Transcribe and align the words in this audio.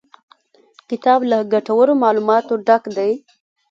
کتاب 0.89 1.19
له 1.31 1.37
ګټورو 1.53 1.93
معلوماتو 2.03 2.53
ډک 2.67 2.83
دی. 2.97 3.11